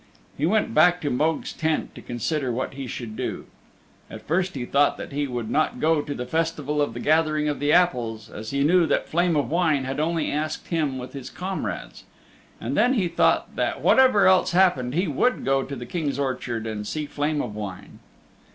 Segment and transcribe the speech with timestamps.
[0.35, 3.45] He went back to Mogue's tent to consider what he should do.
[4.09, 7.59] And first he thought he would not go to the Festival of the Gathering of
[7.59, 11.29] the Apples, as he knew that Flame of Wine had only asked him with his
[11.29, 12.05] comrades.
[12.59, 16.65] And then he thought that whatever else happened he would go to the King's orchard
[16.65, 17.99] and see Flame of Wine.